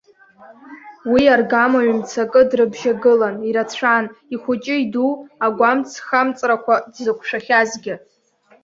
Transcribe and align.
Уи 1.11 1.23
аргама 1.33 1.79
ҩ-мцакы 1.87 2.41
дрыбжьагылан, 2.49 3.35
ирацәан, 3.49 4.05
ихәыҷы-иду, 4.33 5.11
агәамҵхамҵрақәа 5.45 6.75
дзықәшәахьазгьы. 6.93 7.95